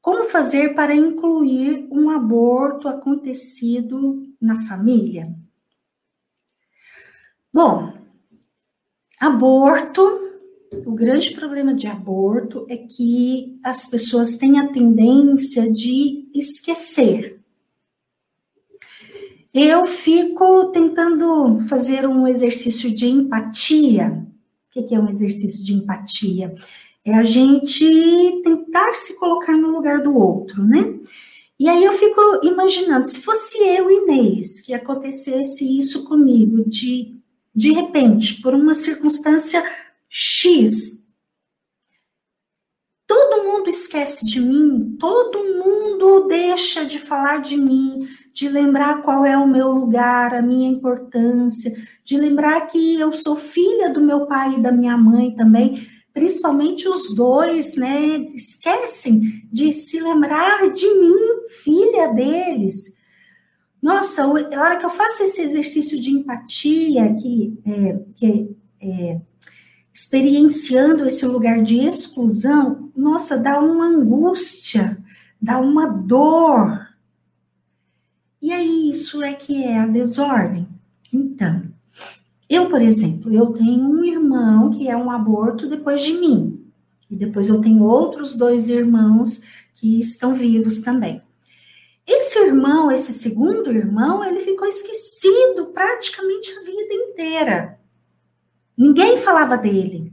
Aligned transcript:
Como 0.00 0.30
fazer 0.30 0.74
para 0.74 0.94
incluir 0.94 1.86
um 1.90 2.10
aborto 2.10 2.88
acontecido 2.88 4.26
na 4.40 4.66
família? 4.66 5.34
Bom, 7.52 7.92
aborto, 9.20 10.00
o 10.86 10.92
grande 10.92 11.34
problema 11.34 11.74
de 11.74 11.86
aborto 11.86 12.66
é 12.68 12.76
que 12.76 13.58
as 13.64 13.86
pessoas 13.86 14.36
têm 14.36 14.58
a 14.58 14.70
tendência 14.70 15.70
de 15.70 16.28
esquecer. 16.34 17.40
Eu 19.52 19.86
fico 19.86 20.70
tentando 20.70 21.60
fazer 21.68 22.06
um 22.06 22.28
exercício 22.28 22.94
de 22.94 23.08
empatia. 23.08 24.26
O 24.68 24.84
que 24.84 24.94
é 24.94 25.00
um 25.00 25.08
exercício 25.08 25.64
de 25.64 25.72
empatia? 25.72 26.54
É 27.04 27.14
a 27.14 27.24
gente 27.24 28.42
tentar 28.42 28.94
se 28.94 29.18
colocar 29.18 29.56
no 29.56 29.70
lugar 29.70 30.02
do 30.02 30.16
outro, 30.16 30.62
né? 30.62 30.98
E 31.58 31.68
aí 31.68 31.84
eu 31.84 31.92
fico 31.92 32.20
imaginando, 32.44 33.08
se 33.08 33.20
fosse 33.20 33.58
eu, 33.58 33.90
Inês, 33.90 34.60
que 34.60 34.72
acontecesse 34.72 35.78
isso 35.78 36.04
comigo, 36.04 36.68
de 36.68 37.18
de 37.58 37.72
repente, 37.72 38.40
por 38.40 38.54
uma 38.54 38.72
circunstância 38.72 39.60
X, 40.08 41.04
todo 43.04 43.42
mundo 43.42 43.68
esquece 43.68 44.24
de 44.24 44.40
mim, 44.40 44.96
todo 44.96 45.42
mundo 45.42 46.28
deixa 46.28 46.84
de 46.84 47.00
falar 47.00 47.38
de 47.42 47.56
mim, 47.56 48.06
de 48.32 48.48
lembrar 48.48 49.02
qual 49.02 49.24
é 49.24 49.36
o 49.36 49.48
meu 49.48 49.72
lugar, 49.72 50.34
a 50.34 50.40
minha 50.40 50.70
importância, 50.70 51.76
de 52.04 52.16
lembrar 52.16 52.60
que 52.68 53.00
eu 53.00 53.12
sou 53.12 53.34
filha 53.34 53.90
do 53.90 54.00
meu 54.00 54.26
pai 54.26 54.54
e 54.54 54.62
da 54.62 54.70
minha 54.70 54.96
mãe 54.96 55.34
também, 55.34 55.84
principalmente 56.18 56.88
os 56.88 57.14
dois, 57.14 57.76
né, 57.76 58.18
esquecem 58.34 59.20
de 59.52 59.72
se 59.72 60.00
lembrar 60.00 60.72
de 60.72 60.86
mim, 60.94 61.48
filha 61.62 62.12
deles. 62.12 62.96
Nossa, 63.80 64.24
a 64.24 64.28
hora 64.28 64.76
que 64.76 64.84
eu 64.84 64.90
faço 64.90 65.22
esse 65.22 65.40
exercício 65.40 66.00
de 66.00 66.10
empatia, 66.10 67.14
que, 67.14 67.56
é, 67.64 67.98
que 68.16 68.56
é, 68.80 69.20
experienciando 69.94 71.06
esse 71.06 71.24
lugar 71.24 71.62
de 71.62 71.78
exclusão, 71.86 72.90
nossa, 72.96 73.38
dá 73.38 73.60
uma 73.60 73.86
angústia, 73.86 74.96
dá 75.40 75.60
uma 75.60 75.86
dor. 75.86 76.88
E 78.42 78.52
aí, 78.52 78.90
isso 78.90 79.22
é 79.22 79.32
que 79.34 79.62
é 79.62 79.78
a 79.78 79.86
desordem. 79.86 80.66
Então, 81.12 81.62
eu, 82.48 82.70
por 82.70 82.80
exemplo, 82.80 83.32
eu 83.32 83.52
tenho 83.52 83.84
um 83.84 84.04
irmão 84.04 84.70
que 84.70 84.88
é 84.88 84.96
um 84.96 85.10
aborto 85.10 85.68
depois 85.68 86.02
de 86.02 86.14
mim. 86.14 86.64
E 87.10 87.16
depois 87.16 87.48
eu 87.48 87.60
tenho 87.60 87.84
outros 87.84 88.34
dois 88.34 88.68
irmãos 88.68 89.42
que 89.74 90.00
estão 90.00 90.34
vivos 90.34 90.80
também. 90.80 91.22
Esse 92.06 92.38
irmão, 92.38 92.90
esse 92.90 93.12
segundo 93.12 93.70
irmão, 93.70 94.24
ele 94.24 94.40
ficou 94.40 94.66
esquecido 94.66 95.66
praticamente 95.74 96.50
a 96.52 96.62
vida 96.62 96.94
inteira. 96.94 97.78
Ninguém 98.76 99.18
falava 99.18 99.58
dele. 99.58 100.12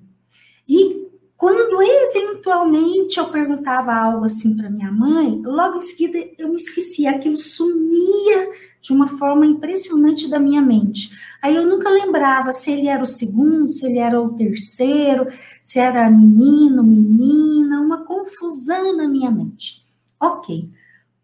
E 0.68 1.06
quando 1.38 1.82
eventualmente 1.82 3.18
eu 3.18 3.28
perguntava 3.28 3.94
algo 3.94 4.26
assim 4.26 4.58
para 4.58 4.70
minha 4.70 4.92
mãe, 4.92 5.42
logo 5.46 5.78
em 5.78 5.82
seguida 5.82 6.18
eu 6.38 6.50
me 6.50 6.58
esquecia, 6.58 7.12
aquilo 7.12 7.38
sumia 7.38 8.50
de 8.86 8.94
uma 8.94 9.08
forma 9.08 9.48
impressionante 9.48 10.30
da 10.30 10.40
minha 10.40 10.62
mente. 10.62 11.10
Aí 11.42 11.56
eu 11.56 11.66
nunca 11.66 11.90
lembrava 11.90 12.54
se 12.54 12.72
ele 12.72 12.88
era 12.88 13.02
o 13.02 13.08
segundo, 13.08 13.68
se 13.68 13.84
ele 13.84 13.98
era 13.98 14.22
o 14.22 14.36
terceiro, 14.36 15.28
se 15.64 15.80
era 15.80 16.08
menino, 16.08 16.84
menina, 16.84 17.82
uma 17.82 18.06
confusão 18.06 18.96
na 18.96 19.08
minha 19.08 19.32
mente. 19.32 19.84
Ok. 20.20 20.70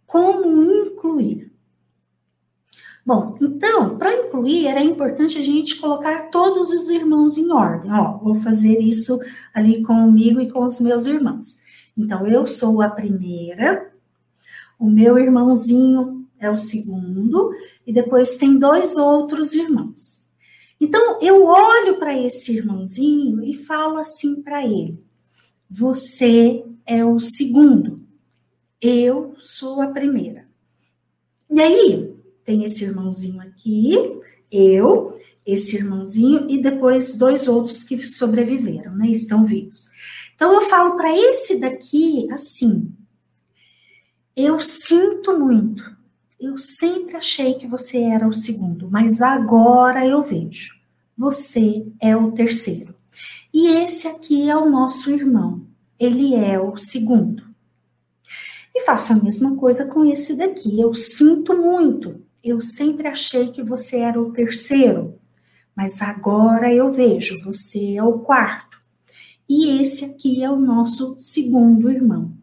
Como 0.07 0.63
incluir? 0.63 1.51
Bom, 3.05 3.37
então, 3.39 3.95
para 3.95 4.25
incluir, 4.25 4.65
era 4.65 4.81
importante 4.81 5.37
a 5.37 5.43
gente 5.43 5.79
colocar 5.79 6.31
todos 6.31 6.71
os 6.71 6.89
irmãos 6.89 7.37
em 7.37 7.51
ordem. 7.51 7.91
Ó, 7.91 8.17
vou 8.17 8.35
fazer 8.41 8.79
isso 8.79 9.19
ali 9.53 9.83
comigo 9.83 10.41
e 10.41 10.49
com 10.49 10.65
os 10.65 10.79
meus 10.79 11.05
irmãos. 11.05 11.59
Então, 11.95 12.25
eu 12.25 12.47
sou 12.47 12.81
a 12.81 12.89
primeira, 12.89 13.91
o 14.79 14.89
meu 14.89 15.19
irmãozinho 15.19 16.20
é 16.41 16.49
o 16.49 16.57
segundo, 16.57 17.51
e 17.85 17.93
depois 17.93 18.35
tem 18.35 18.57
dois 18.57 18.97
outros 18.97 19.53
irmãos. 19.53 20.25
Então, 20.79 21.21
eu 21.21 21.45
olho 21.45 21.99
para 21.99 22.17
esse 22.17 22.57
irmãozinho 22.57 23.43
e 23.43 23.53
falo 23.53 23.97
assim 23.97 24.41
para 24.41 24.65
ele: 24.65 24.99
Você 25.69 26.65
é 26.85 27.05
o 27.05 27.19
segundo. 27.19 28.03
Eu 28.81 29.35
sou 29.37 29.79
a 29.79 29.87
primeira. 29.87 30.47
E 31.49 31.61
aí, 31.61 32.15
tem 32.43 32.63
esse 32.63 32.83
irmãozinho 32.83 33.39
aqui, 33.39 33.93
eu, 34.51 35.15
esse 35.45 35.75
irmãozinho 35.75 36.49
e 36.49 36.57
depois 36.57 37.15
dois 37.15 37.47
outros 37.47 37.83
que 37.83 37.97
sobreviveram, 37.99 38.95
né? 38.95 39.07
Estão 39.07 39.45
vivos. 39.45 39.89
Então 40.35 40.53
eu 40.53 40.61
falo 40.61 40.97
para 40.97 41.15
esse 41.15 41.59
daqui 41.59 42.27
assim: 42.31 42.91
eu 44.35 44.59
sinto 44.59 45.37
muito. 45.37 45.95
Eu 46.41 46.57
sempre 46.57 47.15
achei 47.15 47.53
que 47.53 47.67
você 47.67 48.01
era 48.01 48.27
o 48.27 48.33
segundo, 48.33 48.89
mas 48.89 49.21
agora 49.21 50.03
eu 50.03 50.23
vejo. 50.23 50.75
Você 51.15 51.85
é 52.01 52.17
o 52.17 52.31
terceiro. 52.31 52.95
E 53.53 53.67
esse 53.67 54.07
aqui 54.07 54.49
é 54.49 54.57
o 54.57 54.67
nosso 54.67 55.11
irmão. 55.11 55.67
Ele 55.99 56.33
é 56.33 56.59
o 56.59 56.75
segundo. 56.79 57.43
E 58.73 58.81
faço 58.81 59.13
a 59.13 59.17
mesma 59.17 59.55
coisa 59.55 59.85
com 59.85 60.03
esse 60.03 60.35
daqui. 60.35 60.81
Eu 60.81 60.95
sinto 60.95 61.55
muito. 61.55 62.25
Eu 62.43 62.59
sempre 62.59 63.07
achei 63.07 63.51
que 63.51 63.61
você 63.61 63.97
era 63.97 64.19
o 64.19 64.33
terceiro, 64.33 65.19
mas 65.75 66.01
agora 66.01 66.73
eu 66.73 66.91
vejo, 66.91 67.39
você 67.43 67.97
é 67.97 68.03
o 68.03 68.17
quarto. 68.17 68.81
E 69.47 69.79
esse 69.79 70.05
aqui 70.05 70.43
é 70.43 70.49
o 70.49 70.55
nosso 70.55 71.15
segundo 71.19 71.87
irmão. 71.87 72.35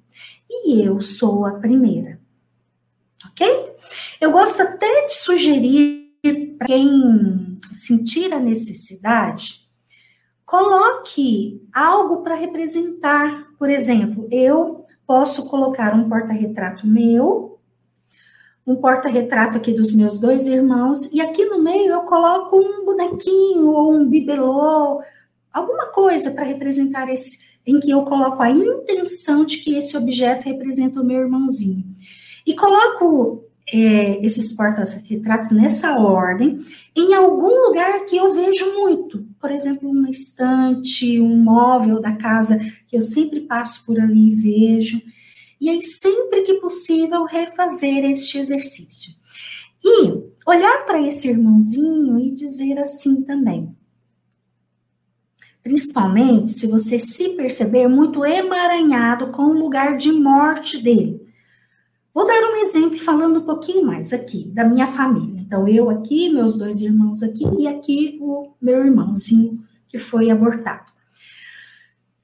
E 0.48 0.80
eu 0.80 1.00
sou 1.00 1.44
a 1.44 1.54
primeira. 1.54 2.20
Ok? 3.26 3.67
Eu 4.20 4.32
gosto 4.32 4.60
até 4.60 5.06
de 5.06 5.14
sugerir 5.14 6.12
para 6.58 6.66
quem 6.66 7.58
sentir 7.72 8.32
a 8.32 8.40
necessidade, 8.40 9.68
coloque 10.44 11.62
algo 11.72 12.22
para 12.22 12.34
representar. 12.34 13.46
Por 13.56 13.70
exemplo, 13.70 14.26
eu 14.32 14.84
posso 15.06 15.46
colocar 15.46 15.94
um 15.94 16.08
porta-retrato 16.08 16.84
meu, 16.84 17.60
um 18.66 18.74
porta-retrato 18.74 19.56
aqui 19.56 19.72
dos 19.72 19.94
meus 19.94 20.18
dois 20.18 20.48
irmãos, 20.48 21.10
e 21.12 21.20
aqui 21.20 21.44
no 21.44 21.62
meio 21.62 21.92
eu 21.92 22.00
coloco 22.00 22.58
um 22.58 22.84
bonequinho 22.84 23.70
ou 23.70 23.94
um 23.94 24.08
bibelô, 24.08 25.00
alguma 25.52 25.86
coisa 25.92 26.32
para 26.32 26.42
representar 26.42 27.08
esse, 27.08 27.38
em 27.64 27.78
que 27.78 27.90
eu 27.90 28.02
coloco 28.02 28.42
a 28.42 28.50
intenção 28.50 29.44
de 29.44 29.58
que 29.58 29.76
esse 29.76 29.96
objeto 29.96 30.44
representa 30.44 31.00
o 31.00 31.04
meu 31.04 31.20
irmãozinho. 31.20 31.84
E 32.44 32.54
coloco 32.54 33.47
é, 33.72 34.24
esses 34.24 34.52
porta-retratos 34.54 35.50
nessa 35.50 35.98
ordem 35.98 36.58
em 36.96 37.14
algum 37.14 37.68
lugar 37.68 38.06
que 38.06 38.16
eu 38.16 38.34
vejo 38.34 38.64
muito. 38.74 39.26
Por 39.40 39.50
exemplo, 39.50 39.90
uma 39.90 40.10
estante, 40.10 41.20
um 41.20 41.36
móvel 41.36 42.00
da 42.00 42.12
casa 42.12 42.58
que 42.86 42.96
eu 42.96 43.02
sempre 43.02 43.42
passo 43.42 43.84
por 43.84 44.00
ali 44.00 44.32
e 44.32 44.34
vejo. 44.34 45.02
E 45.60 45.68
aí, 45.68 45.82
sempre 45.82 46.42
que 46.42 46.54
possível, 46.54 47.24
refazer 47.24 48.04
este 48.04 48.38
exercício. 48.38 49.12
E 49.84 50.28
olhar 50.46 50.86
para 50.86 51.00
esse 51.00 51.28
irmãozinho 51.28 52.18
e 52.18 52.30
dizer 52.30 52.78
assim 52.78 53.22
também. 53.22 53.76
Principalmente 55.62 56.52
se 56.52 56.66
você 56.66 56.98
se 56.98 57.30
perceber 57.30 57.88
muito 57.88 58.24
emaranhado 58.24 59.30
com 59.30 59.42
o 59.42 59.58
lugar 59.58 59.96
de 59.96 60.10
morte 60.10 60.82
dele. 60.82 61.27
Vou 62.14 62.26
dar 62.26 62.42
um 62.42 62.56
exemplo 62.56 62.98
falando 62.98 63.40
um 63.40 63.44
pouquinho 63.44 63.86
mais 63.86 64.12
aqui 64.12 64.48
da 64.48 64.64
minha 64.64 64.86
família. 64.86 65.40
Então, 65.40 65.66
eu 65.68 65.88
aqui, 65.88 66.30
meus 66.30 66.56
dois 66.56 66.80
irmãos 66.80 67.22
aqui 67.22 67.44
e 67.58 67.66
aqui 67.66 68.18
o 68.20 68.52
meu 68.60 68.84
irmãozinho 68.84 69.62
que 69.86 69.98
foi 69.98 70.30
abortado. 70.30 70.90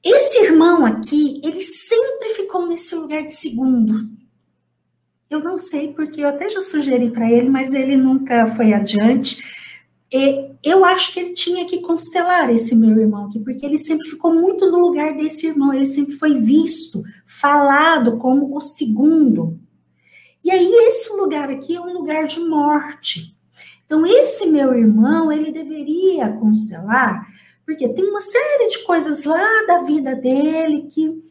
Esse 0.05 0.39
irmão 0.41 0.85
aqui, 0.85 1.41
ele 1.43 1.63
sempre 1.63 2.31
ficou 2.31 2.67
nesse 2.67 2.95
lugar 2.95 3.23
de 3.23 3.33
segundo. 3.33 4.07
Eu 5.31 5.41
não 5.41 5.59
sei 5.59 5.93
porque 5.95 6.21
eu 6.21 6.29
até 6.29 6.49
já 6.49 6.61
sugeri 6.61 7.11
para 7.11 7.31
ele, 7.31 7.49
mas 7.49 7.73
ele 7.73 7.97
nunca 7.97 8.55
foi 8.55 8.75
adiante. 8.75 9.43
E 10.13 10.51
eu 10.63 10.85
acho 10.85 11.13
que 11.13 11.21
ele 11.21 11.33
tinha 11.33 11.65
que 11.65 11.81
constelar 11.81 12.49
esse 12.55 12.77
meu 12.77 12.97
irmão 13.01 13.27
aqui, 13.27 13.41
porque 13.41 13.65
ele 13.65 13.79
sempre 13.79 14.09
ficou 14.09 14.33
muito 14.33 14.71
no 14.71 14.79
lugar 14.79 15.17
desse 15.17 15.47
irmão, 15.47 15.73
ele 15.73 15.87
sempre 15.87 16.15
foi 16.15 16.39
visto, 16.39 17.03
falado 17.27 18.19
como 18.19 18.57
o 18.57 18.61
segundo. 18.61 19.59
E 20.45 20.51
aí, 20.51 20.71
esse 20.89 21.11
lugar 21.15 21.51
aqui 21.51 21.75
é 21.75 21.81
um 21.81 21.95
lugar 21.95 22.27
de 22.27 22.39
morte. 22.39 23.35
Então, 23.87 24.05
esse 24.05 24.47
meu 24.47 24.75
irmão, 24.75 25.33
ele 25.33 25.51
deveria 25.51 26.29
constelar, 26.33 27.27
porque 27.65 27.89
tem 27.89 28.05
uma 28.05 28.21
série 28.21 28.69
de 28.69 28.81
coisas 28.81 29.25
lá 29.25 29.65
da 29.67 29.83
vida 29.83 30.15
dele 30.15 30.83
que 30.91 31.23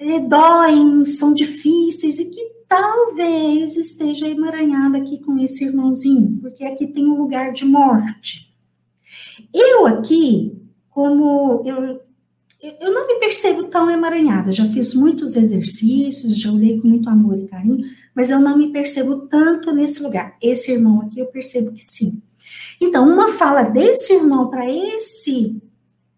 é, 0.00 0.18
doem, 0.18 1.04
são 1.04 1.32
difíceis 1.32 2.18
e 2.18 2.24
que 2.24 2.52
talvez 2.68 3.76
esteja 3.76 4.26
emaranhada 4.26 4.98
aqui 4.98 5.18
com 5.20 5.38
esse 5.38 5.64
irmãozinho, 5.64 6.38
porque 6.40 6.64
aqui 6.64 6.86
tem 6.86 7.06
um 7.06 7.18
lugar 7.18 7.52
de 7.52 7.64
morte. 7.64 8.52
Eu 9.52 9.86
aqui, 9.86 10.58
como 10.90 11.62
eu, 11.64 12.00
eu 12.62 12.92
não 12.92 13.08
me 13.08 13.18
percebo 13.18 13.64
tão 13.64 13.90
emaranhada, 13.90 14.52
já 14.52 14.64
fiz 14.68 14.94
muitos 14.94 15.34
exercícios, 15.34 16.38
já 16.38 16.52
olhei 16.52 16.80
com 16.80 16.88
muito 16.88 17.10
amor 17.10 17.36
e 17.36 17.48
carinho, 17.48 17.84
mas 18.14 18.30
eu 18.30 18.38
não 18.38 18.56
me 18.56 18.70
percebo 18.70 19.26
tanto 19.26 19.72
nesse 19.72 20.00
lugar. 20.00 20.36
Esse 20.40 20.70
irmão 20.70 21.00
aqui 21.00 21.18
eu 21.18 21.26
percebo 21.26 21.72
que 21.72 21.84
sim. 21.84 22.22
Então, 22.80 23.04
uma 23.08 23.32
fala 23.32 23.64
desse 23.64 24.12
irmão 24.12 24.48
para 24.48 24.70
esse 24.70 25.60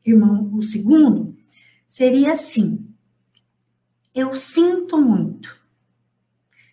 irmão, 0.05 0.51
o 0.53 0.63
segundo, 0.63 1.35
seria 1.89 2.33
assim: 2.33 2.87
Eu 4.15 4.37
sinto 4.37 5.01
muito 5.01 5.49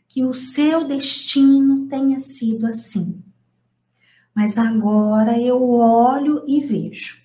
que 0.07 0.25
o 0.25 0.33
seu 0.33 0.85
destino 0.85 1.87
tenha 1.87 2.19
sido 2.19 2.67
assim. 2.67 3.23
Mas 4.35 4.57
agora 4.57 5.39
eu 5.39 5.61
olho 5.61 6.43
e 6.45 6.59
vejo. 6.59 7.21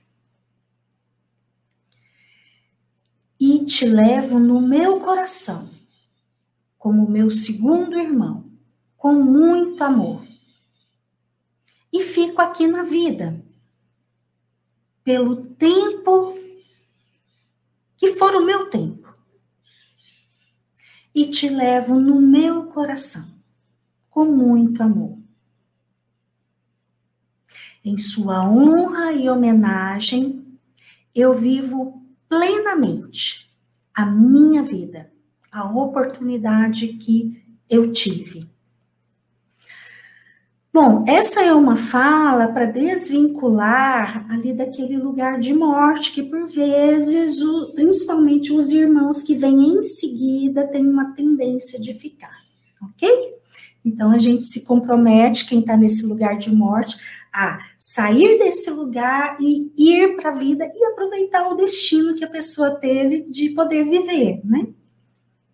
E 3.38 3.54
te 3.66 3.84
levo 3.84 4.38
no 4.38 4.60
meu 4.60 5.00
coração, 5.00 5.68
como 6.78 7.10
meu 7.10 7.28
segundo 7.30 7.98
irmão, 7.98 8.48
com 8.96 9.12
muito 9.12 9.82
amor. 9.82 10.24
E 11.92 12.02
fico 12.02 12.40
aqui 12.40 12.68
na 12.68 12.84
vida, 12.84 13.44
pelo 15.02 15.44
tempo 15.54 16.38
que 17.96 18.14
for 18.14 18.36
o 18.36 18.44
meu 18.44 18.70
tempo. 18.70 19.12
E 21.12 21.26
te 21.28 21.48
levo 21.48 21.98
no 21.98 22.20
meu 22.20 22.66
coração, 22.66 23.26
com 24.08 24.26
muito 24.26 24.82
amor. 24.82 25.18
Em 27.84 27.98
sua 27.98 28.48
honra 28.48 29.12
e 29.12 29.28
homenagem, 29.28 30.58
eu 31.14 31.32
vivo 31.34 32.04
plenamente 32.28 33.45
a 33.96 34.04
minha 34.04 34.62
vida, 34.62 35.10
a 35.50 35.64
oportunidade 35.64 36.86
que 36.88 37.42
eu 37.68 37.90
tive. 37.90 38.46
Bom, 40.70 41.04
essa 41.08 41.40
é 41.40 41.54
uma 41.54 41.74
fala 41.74 42.48
para 42.48 42.66
desvincular 42.66 44.30
ali 44.30 44.52
daquele 44.52 44.98
lugar 44.98 45.40
de 45.40 45.54
morte 45.54 46.12
que 46.12 46.22
por 46.22 46.46
vezes, 46.48 47.40
o, 47.40 47.72
principalmente 47.72 48.52
os 48.52 48.70
irmãos 48.70 49.22
que 49.22 49.34
vêm 49.34 49.78
em 49.78 49.82
seguida, 49.82 50.68
têm 50.68 50.86
uma 50.86 51.14
tendência 51.14 51.80
de 51.80 51.94
ficar, 51.94 52.36
ok? 52.82 53.35
Então 53.86 54.10
a 54.10 54.18
gente 54.18 54.44
se 54.44 54.62
compromete, 54.62 55.46
quem 55.46 55.60
está 55.60 55.76
nesse 55.76 56.04
lugar 56.04 56.36
de 56.36 56.52
morte, 56.52 56.96
a 57.32 57.58
sair 57.78 58.38
desse 58.38 58.68
lugar 58.70 59.36
e 59.40 59.70
ir 59.76 60.16
para 60.16 60.30
a 60.30 60.34
vida 60.34 60.64
e 60.64 60.84
aproveitar 60.86 61.48
o 61.48 61.54
destino 61.54 62.16
que 62.16 62.24
a 62.24 62.30
pessoa 62.30 62.72
teve 62.72 63.22
de 63.22 63.50
poder 63.50 63.84
viver, 63.84 64.40
né? 64.44 64.66